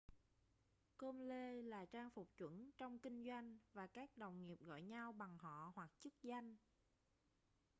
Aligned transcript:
com-lê 0.97 1.61
là 1.61 1.85
trang 1.85 2.09
phục 2.09 2.29
chuẩn 2.37 2.71
trong 2.77 2.99
kinh 2.99 3.25
doanh 3.25 3.57
và 3.73 3.87
các 3.87 4.17
đồng 4.17 4.43
nghiệp 4.45 4.57
gọi 4.61 4.81
nhau 4.81 5.11
bằng 5.13 5.37
họ 5.37 5.71
hoặc 5.75 5.91
chức 6.01 6.13
danh 6.23 6.57